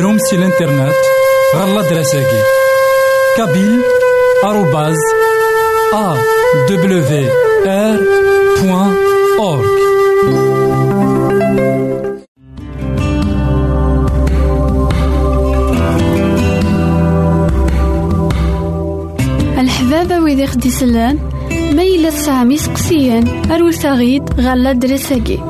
[0.00, 0.94] غديرهم سي الانترنت
[1.56, 2.42] غالا دراساكي
[3.36, 3.82] كابيل
[4.44, 4.96] آروباز
[5.94, 6.16] أ
[6.68, 7.30] دبليو
[7.66, 7.98] آر
[8.62, 8.96] بوان
[9.38, 9.70] أورك
[19.58, 21.18] الحبابة ويدي خدي سلان
[21.76, 25.49] ما يلا تسعام يسقسيان أروت غيد غالا دراساكي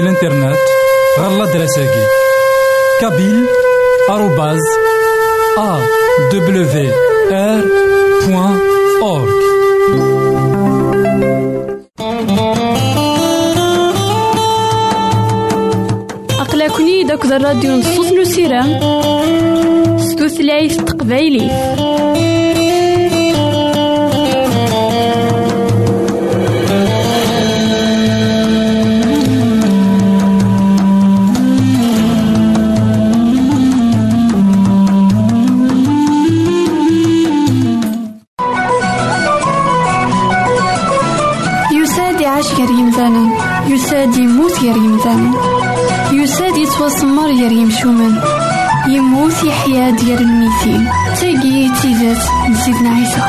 [0.00, 0.56] سي الإنترنت
[1.20, 2.04] غالا دراساكي
[3.00, 3.46] كابيل
[4.10, 4.60] آروباز
[5.58, 5.78] أ
[6.32, 6.90] دبليو
[7.32, 7.64] آر
[8.26, 8.58] بوان
[9.02, 9.40] أورك
[16.40, 18.80] أقلكني داك الراديو نصوص نسيران
[19.98, 21.50] ستوثلايف تقبايلي
[52.70, 53.20] نزيدنا عيسى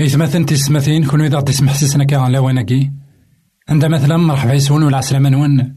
[0.00, 2.90] إثماثن تسمثين؟ كونو إذا تسمح سيسنا كا على وناكي
[3.68, 5.76] عند مثلا مرحبا يسون ولا عسلامة نون.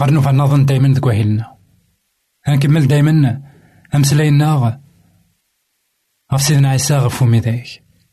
[0.00, 1.52] غير نوفا نظن دايما ذك وهيلنا
[2.44, 3.42] هنكمل دايما.
[3.94, 4.80] أمسلاينا
[6.32, 7.66] غف سيدنا عيسى غفو ميداك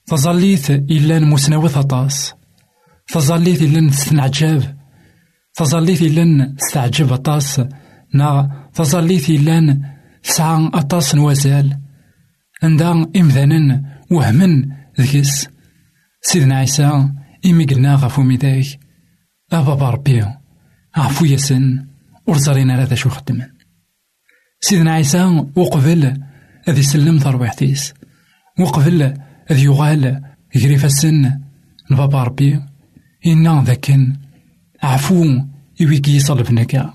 [0.05, 2.33] تظليت إلا مسنوث أطاس
[3.07, 4.77] تظليت إلا نستنعجاب
[5.53, 7.61] تظليت إلا نستعجب أطاس
[8.13, 9.94] نا تظليت إلا
[10.25, 11.79] تسعى أطاس نوازال
[12.63, 15.47] عندها إمذانا وهمن ذكس
[16.21, 17.09] سيدنا عيسى
[17.45, 18.65] إمي قلنا غفو ميداك
[19.51, 20.25] أبا ربي
[20.95, 21.87] عفو ياسن
[22.27, 23.47] ورزارينا لا شو خدمن
[24.59, 26.21] سيدنا عيسى وقبل
[26.69, 27.93] أذي سلم تربيحتيس
[28.59, 29.13] وقبل
[29.51, 30.21] أذي يغال
[30.55, 31.39] يجري السن.
[31.91, 32.61] البابا ربي
[33.25, 34.15] إنا ذاكن.
[34.83, 35.25] عفو
[35.79, 36.89] يويكي يصلبنك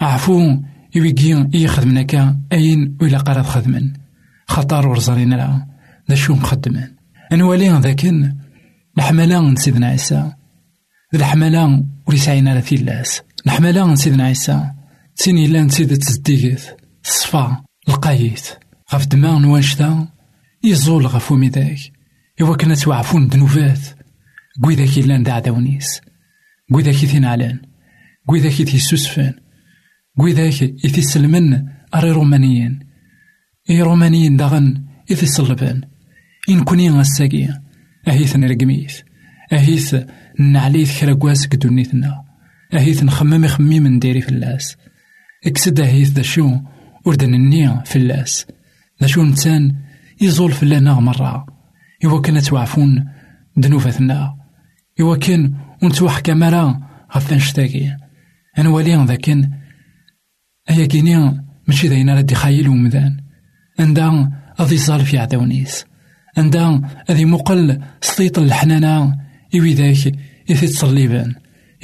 [0.00, 0.62] عفو
[0.94, 3.92] يويكي يخدمنك أين وإلا قراد خدمن؟
[4.48, 5.66] خطر ورزارينا لا
[6.10, 6.88] ذا شو مخدمن؟
[7.32, 8.34] أنوالي ذاكن
[8.98, 10.32] الحملة سيدنا عيسى.
[11.14, 14.70] الحملة وليسعينا لا ثلاث الحملة سيدنا عيسى.
[15.16, 18.48] تيني لأن سيدة تزديقت الصفا القايت
[18.94, 20.08] غف دماغ نوانشتا
[20.64, 21.78] يزول غف وميداك.
[22.40, 23.78] إوا كنا توعفون دنوفات
[24.62, 26.00] قويداك لأن دا عداونيس
[26.72, 27.60] قويداك ثين علان
[28.28, 28.52] قويداك
[30.18, 31.64] قويداك يتسلمن
[31.94, 32.78] أري رومانيين
[33.70, 35.80] إي رومانيين داغن يتسلبان
[36.48, 37.48] إن كوني غساقي
[38.08, 39.00] أهيث نرقميث
[39.52, 39.96] أهيث
[40.38, 42.24] نعليث كرا كواسك دونيتنا
[42.74, 44.76] أهيث نخمم خميم نديري في اللاس
[45.46, 46.50] اكسد أهيث دا شو
[47.04, 48.46] وردن النية في اللاس
[49.00, 49.76] دا شو نتان
[50.20, 51.46] يزول في الله مرة
[52.04, 53.08] إوا كان توعفون
[53.56, 54.36] دنوفتنا
[55.00, 56.80] إوا كان ونتوح كاميرا
[57.16, 57.96] غف نشتاقي
[58.58, 59.50] أنا والي ذاكن
[60.70, 63.16] أيا كيني ماشي داينا ردي خايل ومذان
[63.78, 65.84] عندها أذي صال في عداونيس
[66.36, 69.18] عندها أذي مقل سطيط الحنانة
[69.54, 70.14] إوي ذاك
[70.50, 71.34] إثي تصليبان.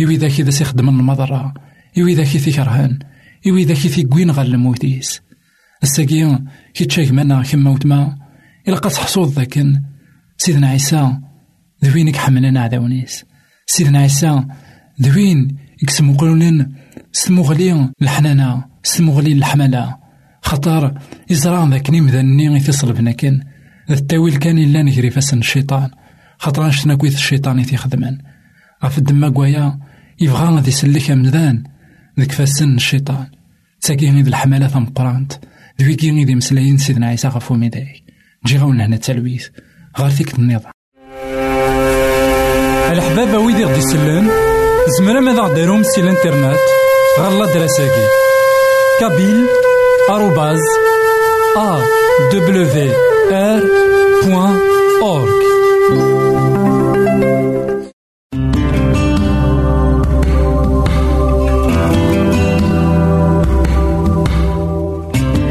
[0.00, 1.54] إوي ذاك إذا سيخدم المضرة.
[1.98, 2.98] إوي ذاك إثي كرهان.
[3.46, 5.20] إوي ذاك إثي قوين غال الموتيس.
[5.82, 6.38] الساقي
[6.74, 8.18] كي تشاك منا كما وتما
[8.68, 9.82] إلا قد حصوض ذاكن.
[10.38, 11.18] سيدنا عيسى
[11.84, 13.24] ذوينك حملنا عداونيس
[13.66, 14.44] سيدنا عيسى
[15.02, 16.74] ذوين يكسمو قلولين
[17.12, 19.96] ستمغلي الحنانة ستمغلي الحملة
[20.42, 20.94] خطر
[21.32, 23.40] إزران ذاك نمذني يتصل بناكن
[23.90, 25.90] التاويل كان إلا نجري فاسن الشيطان.
[26.38, 28.18] خاطر شتنا كويت الشيطان تيخدمن
[28.84, 29.78] غف الدما كوايا
[30.20, 31.64] يبغى غادي يسلك أمدان
[32.20, 33.26] ذيك فاسن الشيطان.
[33.80, 35.32] تاكي غيد الحمالة ثمقرانت
[35.80, 38.04] ذويكي غيد مسلاين سيدنا عيسى غفو ميداي.
[38.46, 39.48] جي غاونا هنا التلويث.
[39.98, 40.72] غار فيك النظام.
[42.92, 44.30] الحباب ويدي غدي يسلم
[44.98, 46.58] زمرا ماذا غديرهم سي الانترنت؟
[47.22, 48.06] غالا دراساكي.
[49.00, 49.46] كابيل
[50.10, 50.60] آروباز
[51.56, 51.80] أ
[52.32, 52.66] دبليو
[53.32, 53.62] آر
[54.24, 54.58] بوان
[55.02, 55.42] أورك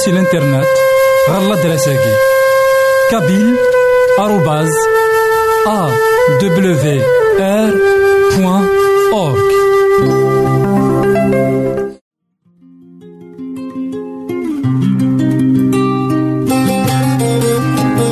[0.05, 0.65] سي الانترنت
[1.29, 2.13] غالا دراساكي
[3.11, 3.55] كابيل
[4.19, 4.69] آروباز
[5.67, 5.89] أ
[6.41, 7.01] دبليو
[7.39, 7.73] آر
[8.37, 8.67] بوان
[9.13, 9.55] أورك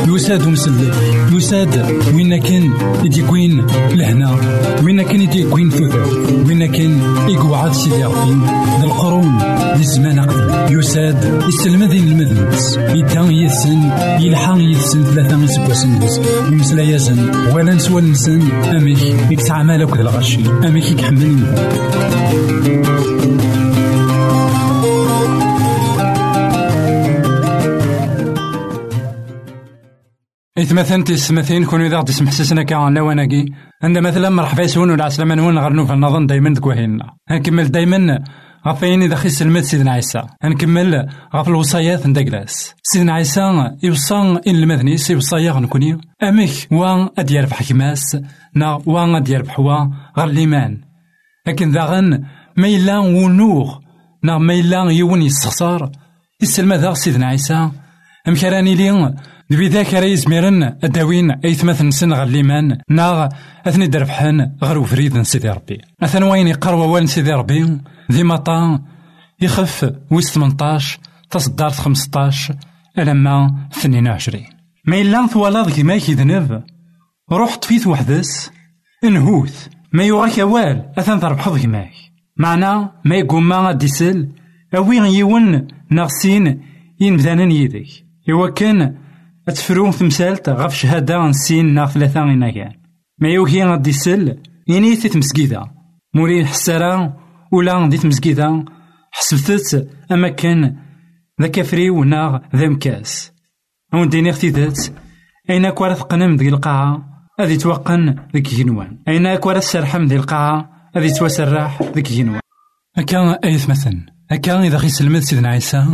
[0.08, 0.92] يساد مسلي
[1.32, 1.86] يساد
[2.16, 2.74] وين كان
[3.04, 4.38] يديكوين لهنا
[4.84, 6.04] وين كان يديكوين ثوثر
[6.48, 8.06] وين كان يقعد سيدي
[9.76, 10.33] ذي الزمان أقدم
[10.80, 16.00] يساد يسلم ذي المذنبس يدان يسن يلحان يسن ثلاثة يسبوسن
[16.53, 21.39] يمسلا يزن ولا نسوى نسن أميك يكسع مالك الغشي أميك يكحمل
[30.58, 33.46] إثمثن تسمثين كونوا إذا تسمح سسنا كان لواناكي
[33.84, 38.20] عند مثلا مرحبا يسون ولا عسلامة نون غير في النظام دايما دكوهينا هنكمل دايما
[38.67, 40.24] غفين إذا خي سلمت سيدنا عيسى.
[40.43, 46.01] هنكمل غف الوصايات ندقلاس سيدنا عيسى يوصى إن المذنيس يوصايا غنكوني.
[46.24, 48.17] أمك وان أدير بحكماس
[48.55, 50.82] نا وان أدير بحوا غير الإيمان.
[51.48, 52.25] لكن ذا غن
[52.58, 53.77] ما ونوغ
[54.24, 55.91] نا ما إلا يون يستخسر
[56.41, 57.72] يسلم سيدنا عيسى.
[58.27, 59.13] أمكراني لي
[59.54, 63.28] ذبي ذاك راه يزميرن الداوين أيثمث نسن غير ليمان ناغ
[63.68, 65.82] اثني دربحان غير وفريد سيدي ربي.
[66.04, 67.78] أثن وين يقروا وين سيدي ربي؟
[68.12, 68.82] ذي مطا
[69.42, 72.56] يخف ويس 18 تصدار 15
[73.00, 74.44] ألما 22
[74.86, 76.63] ما إلا ثوالاد كيما كيذنب
[77.32, 78.52] روح طفيت وحدس
[79.04, 81.94] انهوث ما يوغاك وال أثن تربحض كيماك
[82.38, 84.30] معنا ما يقوم ما ديسل
[84.76, 86.62] أوي يون نغسين
[87.00, 87.88] ينبذانن يدك
[88.30, 89.04] إوا كان
[89.47, 92.73] أتفرون تمثالت غف شهادة نسين نا ثلاثة غينا كان.
[93.19, 95.71] ما يوكي غادي يسل يني في تمسكيدة
[96.15, 97.17] موري حسارة
[97.51, 98.65] ولا دي تمسكيدة
[99.12, 100.75] حسبتت أما كان
[101.41, 103.34] ذا كفري وناغ ذا مكاس.
[103.93, 104.79] أون ديني اختيدات
[105.49, 107.06] أين كوارث قنم ذي القاعة
[107.39, 112.39] أذي توقن ذيك جنوان أين كوارث سرحم ذي القاعة أذي توسرح ذيك جنوان
[112.97, 115.88] أكا أيث مثلا أكا إذا غي سلمت سيدنا عيسى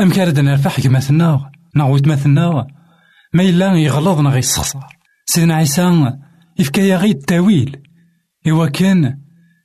[0.00, 1.00] أم كارد نرفح كما
[1.76, 2.66] نعود مثلنا
[3.34, 4.80] ما إلا يغلظ نغ يسخسر
[5.26, 6.12] سيدنا عيسى
[6.58, 7.76] يفكا غي التاويل
[8.48, 9.18] إوا كان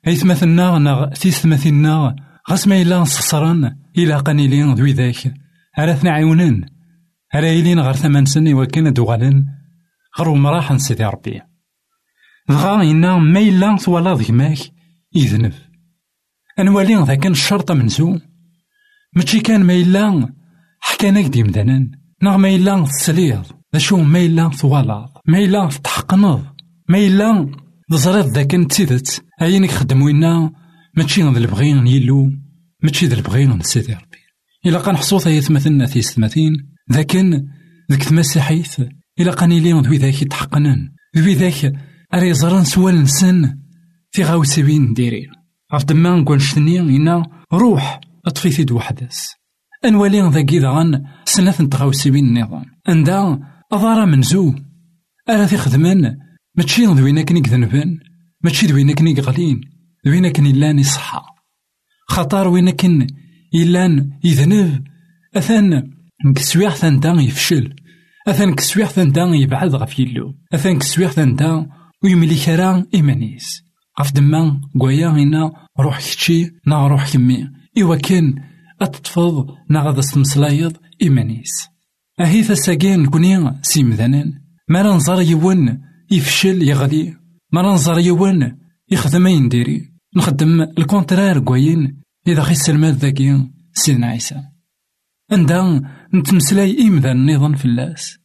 [0.08, 2.15] أيثمثلنا نغ تيثمثلنا
[2.49, 5.34] غاس ما إلا نسخسرن إلا قنيلين ذوي ذاك
[5.80, 6.65] أراثنا عيونن
[7.36, 9.45] أرا إلين غير ثمان سن إوا كان دوغالن
[10.19, 11.41] غير مراح سيدي ربي
[12.49, 14.58] دغا إنا ما إلا ثوالا ذكماك
[15.15, 15.53] يذنب
[16.60, 18.19] أنوالي ذاك الشرطة منزو
[19.13, 20.34] ماشي كان ما إلا
[20.80, 21.91] حكاناك ديمدانن
[22.23, 26.45] نغ ما إلا تسليض شو ما إلا ثوالاد ما إلا تحقنض
[26.89, 27.49] ما إلا
[27.91, 30.51] تزريض ذاك نتيدت أينك خدم وينا
[30.97, 32.31] ماشي ذا البغين يلو
[32.83, 34.17] ماشي ذا البغين سيدي ربي
[34.65, 36.53] إلا قان حصوث هي ثمثلنا في ثمثين
[36.91, 37.47] ذاكن
[37.91, 38.81] ذاك تمسيحيث
[39.19, 41.73] إلا قان يلي ذوي ذاك يتحقنن ذوي ذاك
[42.13, 43.57] أري زران سوال نسن
[44.11, 45.29] في غاوسبين ديرين
[45.73, 49.33] غف دما نقول شتني إنا روح أطفي ثيد وحدس
[49.85, 54.53] أنوالي ذاك غان سنة تغاوسبين النظام عندها أضارا منزو
[55.30, 56.15] ألا تخدمن
[56.56, 57.99] ماشي ذوينا كني ذنبن
[58.43, 59.62] ماشي ذوينا كني غلين
[60.08, 61.21] ذوينا كني لأن يصحى
[62.08, 63.08] خطر وين كن
[63.56, 64.84] إلان يذنب
[65.36, 65.93] أثان
[66.36, 67.75] كسويح ثانتا يفشل
[68.27, 71.67] أثان كسويح ثانتا يبعد غف يلو أثان كسويح ثانتا
[72.03, 73.63] ويملي كرا إيمانيس
[73.99, 77.49] غف دما قويا غينا روح كتشي نا روح كمي
[77.82, 78.36] إوا كان
[78.82, 81.76] أتطفض نا غادا ستمسلايض إيمانيس
[82.19, 87.17] أهي ثساقين كوني سيمذانان ما ننظر يون يفشل يغلي.
[87.51, 88.58] ما ننظر يون
[88.91, 94.43] يخدم ينديري نخدم الكونترار كوين إذا خي السلمات ذاكي سيدنا عيسى.
[95.32, 95.82] عندها
[96.13, 98.17] نتمسلاي النظام في اللاس.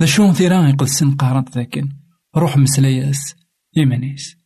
[0.00, 1.88] ذا شون ثيران يقلسن قارنت ذاكن
[2.36, 3.34] روح مسلاياس
[3.76, 4.36] إيمانيس.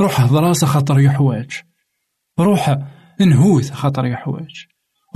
[0.00, 1.50] روح هضراس خاطر يحواج.
[2.40, 2.78] روح
[3.20, 4.66] نهوث خاطر يحواج.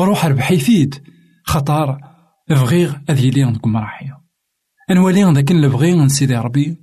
[0.00, 0.94] روح ربحيثيد
[1.44, 2.15] خطر
[2.48, 4.20] بغيغ أذ يلي عندكم مراحية.
[4.90, 6.76] أنوالي ذاك نبغي من سيدي ربي.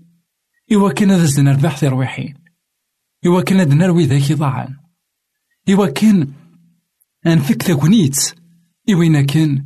[0.74, 2.34] إوا كان هذا زدنا رباح في رويحين
[3.26, 4.78] إوا كان هذا نروي ذاك ضاعن.
[5.70, 6.28] إوا كان
[7.28, 7.80] أنفك ذاك
[8.90, 9.66] إوا كان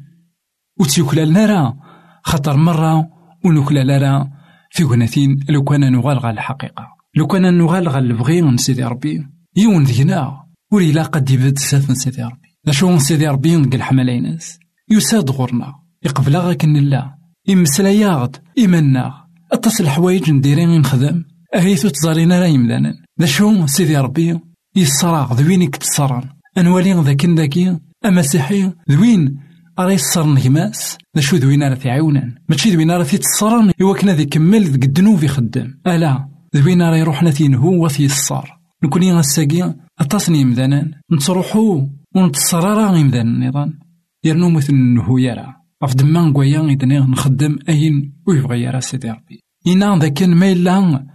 [0.79, 1.79] وتيوكلا لنا
[2.23, 3.09] خطر مرة
[3.45, 4.31] ونوكلا لنا
[4.71, 6.87] في غناثين لو كان نغال غا الحقيقة.
[7.15, 9.27] لو كان نغال غا البغي من سيدي ربي.
[9.55, 12.57] يون ذينا ولي لا قد يبد ساف من سيدي ربي.
[12.65, 17.17] لا شو سيدي ربي نقل حمالينس يساد غورنا يقبل غاكن لا.
[17.47, 19.13] يمسلاياغد إيماناغ
[19.51, 21.23] أتصل الحوايج نديرين نخدم.
[21.55, 22.93] أهيثو تزارينا لا يمدانا.
[23.19, 24.39] ذا شو سيدي ربي؟
[24.75, 26.23] يصراغ ذوينك تصران
[26.57, 29.39] أنوالي ذاكن ذاكي؟ المسيحي ذوين
[29.79, 34.25] راه يصر نغماس ذا شو ذوين راه تعاونن ماشي ذوين راه تيتصرن إوا كنا ذي
[34.25, 38.45] كمل ذك الدنوب يخدم ألا ذوين راه يروحنا تينهو وثيصر
[38.83, 43.79] نكوني غاساكي أتصني مدانان نتروحو ونتصرارا غيمدان النظام
[44.23, 45.55] يرنو مثل نهو يرى.
[45.83, 51.05] غف دما نقويا إذن نخدم أين ويبغي يرى سيدي ربي إنا ذا كان ما إلا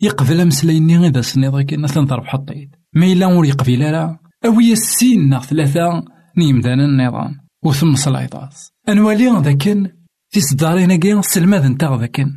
[0.00, 5.28] يقبل أمسلايني إذا سنيض كي مثلا ضرب حطيت ما إلا ور يقبل راه أوي السين
[5.28, 6.04] ناغ ثلاثة
[6.36, 9.90] نيمدان النظام وثم صلايطاس أنوالي ذاكن
[10.30, 12.36] في صدارينا كي سلماد نتا ذاكن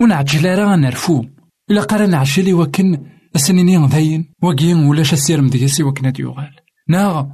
[0.00, 1.24] ونعجل راه نرفو
[1.70, 2.98] إلا قرا نعجلي وكن
[3.36, 6.56] أسنيني ذاين وكين ولاش السير مديسي وكنا ديوغال
[6.88, 7.26] ناغ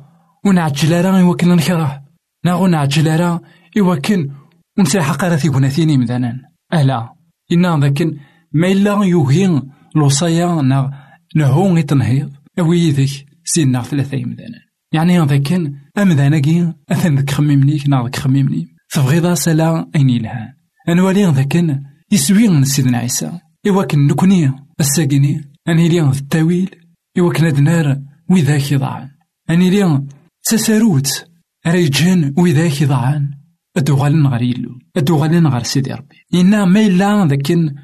[0.47, 2.03] ونعجل راه وكن نكره
[2.45, 3.41] ناغ ونعجل راه
[3.79, 4.31] إوكن
[4.79, 6.41] ونسيح راه ثيقناثيني مدانا
[6.75, 7.15] ألا
[7.53, 8.17] إنا ذاكن
[8.53, 9.63] ما إلا يوهين
[9.97, 10.91] الوصايا ناغ
[11.37, 14.59] نهو غيتنهيض أوي ذيك سينا ثلاثة يمدانا
[14.93, 18.69] يعني ذاكن أمداناكي أثن ذك خميمنيك ناغ ذك خميمني.
[18.95, 20.53] تبغيضا سلا أين يلهان
[20.89, 21.83] أنوالي ذاكن
[22.13, 23.33] يسوي من سيدنا عيسى.
[23.69, 26.71] إواكن نكوني الساقيني أني لي التاويل.
[27.19, 29.09] إواكن أدنار وذاك يضعان.
[29.51, 30.03] أني لي
[30.45, 31.25] تساروت
[31.67, 33.31] ريجان وذاك يضعان.
[33.77, 34.79] أدوغالن غير يلو.
[34.97, 36.17] أدوغالن غير سيدي ربي.
[36.35, 37.75] إنا ما إلا ذاكن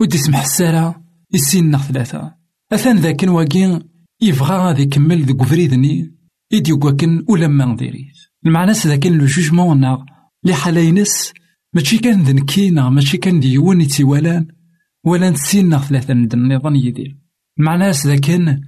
[0.00, 2.34] ودي سمح السارة يسين ثلاثة
[2.72, 3.80] أثان ذاكن واكين
[4.20, 6.14] يبغى يكمل ذوك فريدني
[6.52, 8.16] إيدي وكاكن ولما نديريت
[8.46, 10.02] المعنى ذاكن لو جوجمون ناغ
[10.44, 11.32] لي حالاينس
[11.72, 14.46] ماشي كان ذنكينا ماشي كان ديون يتيوالان
[15.04, 17.16] ولا نسينا ثلاثة ند النظام يدير.
[17.58, 18.60] المعنى ذاكن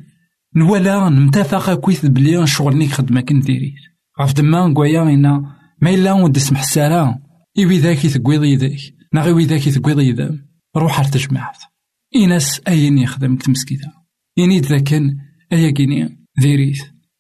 [0.57, 3.75] نولا نمتفق كويث بلي شغل خدمة كن ديريت
[4.21, 6.65] غاف دما نقويا إنا ما إلا ود سمح
[7.59, 11.59] إوي ذاك يثقويض يديك ناغي وي ذاك يثقويض يدام روح ارتجمعت
[12.17, 13.93] إناس أين يخدم تمسكيدا
[14.39, 15.17] إني ذاكن
[15.53, 16.79] أيا كيني ديريت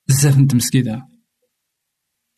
[0.08, 1.02] بزاف نتمسكيدا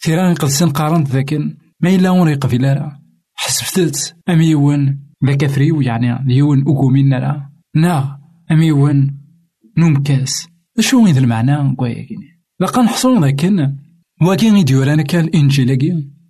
[0.02, 3.02] ثيران قدسن قارنت ذاكن ما إلا ون يقفل راه
[3.34, 9.18] حسبتت أم يون ذاك ثريو يعني ديون أكومين راه نا أم يون
[9.78, 10.48] نومكاس
[10.80, 13.76] شو غيد المعنى كوايا كيني لقا نحصل ذاكن
[14.22, 15.70] واكين يديورانا كان الإنجيل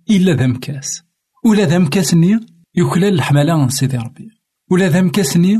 [0.09, 1.03] إلا ذا مكاس.
[1.45, 2.39] ولا ذا مكاسني
[2.75, 4.29] يكلال الحملة سيدي ربي.
[4.71, 5.59] ولا ذا مكاسني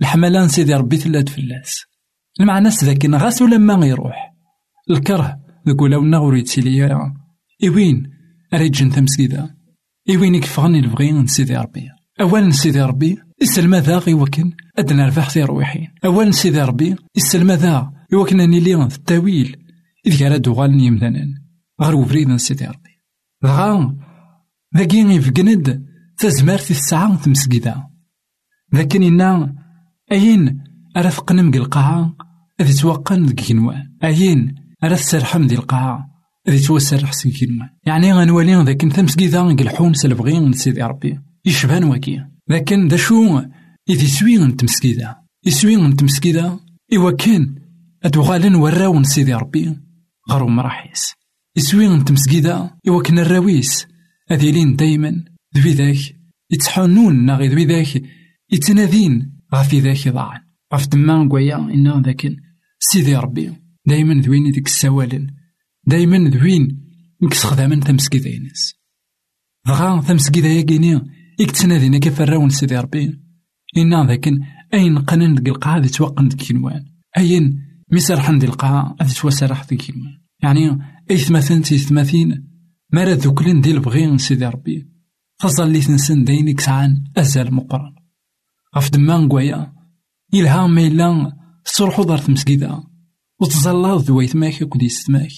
[0.00, 1.84] الحملة سيدي ربي تلات فلاس
[2.40, 4.34] المعنى ذاك غاس ولا ما يروح
[4.90, 7.10] الكره ذاك ولا ونا غور يتسيلي
[7.64, 8.10] إوين
[8.54, 9.54] أريجن تمسكيدا
[10.10, 11.88] إوين يكفغني البغي سيدي ربي؟
[12.20, 15.46] أولا سيدي ربي السلمى ذا غي وكن أدنى رفاح في
[16.04, 19.56] أولا سيدي ربي السلمى ذا يوكن أني لي التاويل.
[20.06, 21.34] إذ كان دوغال يمدنن.
[21.80, 22.90] غير وفريد سيدي ربي.
[23.42, 23.96] دغا
[24.76, 25.86] ذاكي يفقند
[26.18, 27.86] تزمارت الساعة تمسكيدا
[28.74, 29.54] ذاك إنا
[30.12, 30.64] أين
[30.96, 32.16] أرى ثقنم القاعة
[32.60, 36.08] أذي توقن كنوان أين أرى تسرحم ديال القاعة
[36.48, 37.48] أذي توسرح سي
[37.86, 41.20] يعني غنولي ذاك انت مسكيدا نقلحون سلبغي سيدي ربي.
[41.44, 43.42] يشبان واكي لكن ذا شو؟
[43.90, 46.58] إذي سوي نتمسكيدا يسوي نتمسكيدا
[46.96, 47.54] إوا كان
[48.04, 49.76] أدوغالن وراون سيدي ربي.
[50.30, 51.14] غرو مراحيس.
[51.56, 53.86] يسوي نتمسكيدا إوا كنا الراويس
[54.30, 55.24] أذيلين دايما
[55.56, 55.96] ذوي ذاك
[56.50, 58.02] يتحنون ناغي ذوي ذاك
[58.52, 60.40] يتنادين غافي ذاك ضاعن
[60.72, 62.36] غاف تما نقويا إنا ذاك
[62.78, 63.52] سيدي ربي
[63.86, 65.26] دايما ذوين ديك السوالن
[65.86, 66.82] دايما ذوين
[67.22, 68.74] نكس خداما تمسكيدا ينس
[69.66, 70.94] دغا تمسكيدا ياكيني
[71.40, 73.20] إك تنادينا كيف الراون سيدي ربي
[73.76, 74.28] إنا ذاك
[74.74, 76.84] أين قنن ديك القاعة ذي توقن ديك كنوان
[77.18, 80.78] أين مسرحن ديك القاعة ذي توسرح ديك كنوان يعني
[81.14, 82.48] ثماثين تي ثماثين
[82.92, 84.88] مرا ذوكلين ديال بغي سيدي ربي.
[85.58, 87.94] لي تنسن داين كسعان أزال مقرن.
[88.76, 89.72] غف دما نقويا.
[90.32, 91.32] يلها ما إلا
[91.64, 92.82] تصرحو دار تمسكيدا
[93.40, 95.30] وتزلاض ذوي ثماك أكد يستماك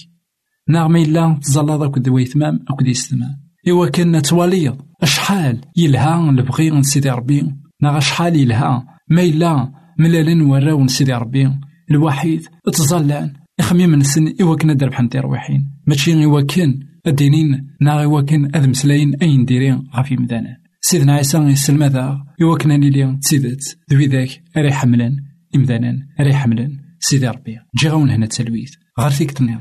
[0.67, 6.83] ناغ ما إلا تزلاض أكد ذوي ثمام أكد يستمام إوا كان تواليض أشحال يلها لبغي
[6.83, 7.55] سيدي ربي.
[7.81, 11.51] ناغ أشحال يلها ما إلا ملالن وراو سيدي ربي.
[11.91, 13.33] الوحيد تزلان
[13.69, 19.15] يخميم نسن إوا كنا دربحن تيرويحين ماشي إوا كان الدينين نا إوا كان أذ مسلاين
[19.21, 20.57] أين ديرين غافي مدانا.
[20.81, 23.77] سيدنا عيسى يسلم ذا إوا كنا نيلي تسيدت.
[23.91, 25.15] ذوي ذاك أري حملن
[25.55, 28.69] إمدانا أري حملن سيدي ربي جي غون هنا تسلويت.
[28.99, 29.59] غار فيك تنيض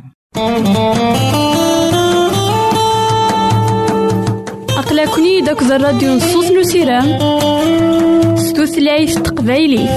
[4.79, 7.19] أقلكني داك الراديو نصوص نسيران
[8.37, 9.89] ستوثلايف تقبايلي.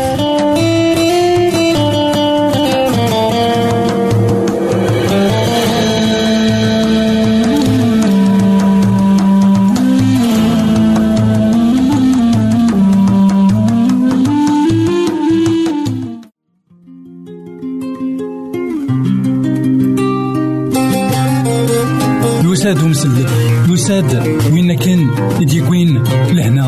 [23.91, 25.09] يساد وين كان
[25.41, 26.67] يديكوين لهنا؟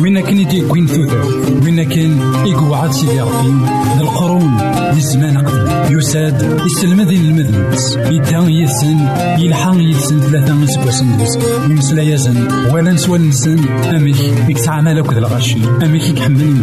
[0.00, 1.24] وين كان يديكوين ثوثر
[1.64, 3.66] وين كان يقعد سيدي ربي؟
[4.00, 4.58] القرون
[4.94, 5.96] للزمان قبل.
[5.96, 8.98] يساد يسلم ذي المذنبس يدان يسن
[9.38, 11.38] يلحق يسن ثلاثة سكواسن دوس
[11.70, 16.56] يمسلا يزن ولا نسوى نسن أمك يكسع مالك ذا الغشي أمك يكحمل